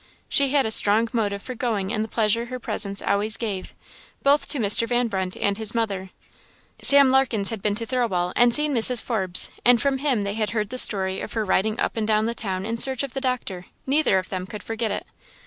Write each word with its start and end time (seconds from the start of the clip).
She 0.27 0.49
had 0.49 0.65
a 0.65 0.71
strong 0.71 1.09
motive 1.13 1.43
for 1.43 1.53
going 1.53 1.91
in 1.91 2.01
the 2.01 2.07
pleasure 2.07 2.45
her 2.45 2.57
presence 2.57 3.03
always 3.03 3.37
gave, 3.37 3.75
both 4.23 4.47
to 4.47 4.57
Mr. 4.57 4.87
Van 4.87 5.07
Brunt 5.09 5.37
and 5.37 5.59
his 5.59 5.75
mother. 5.75 6.09
Sam 6.81 7.11
Larkens 7.11 7.49
had 7.51 7.61
been 7.61 7.75
to 7.75 7.85
Thirlwall 7.85 8.33
and 8.35 8.51
seen 8.51 8.73
Mrs. 8.73 9.03
Forbes, 9.03 9.51
and 9.63 9.79
from 9.79 9.99
him 9.99 10.23
they 10.23 10.33
had 10.33 10.49
heard 10.49 10.69
the 10.71 10.79
story 10.79 11.21
of 11.21 11.33
her 11.33 11.45
riding 11.45 11.79
up 11.79 11.97
and 11.97 12.07
down 12.07 12.25
the 12.25 12.33
town 12.33 12.65
in 12.65 12.79
search 12.79 13.03
of 13.03 13.13
the 13.13 13.21
doctor; 13.21 13.67
neither 13.85 14.17
of 14.17 14.29
them 14.29 14.47
could 14.47 14.63
forget 14.63 14.89
it. 14.89 15.05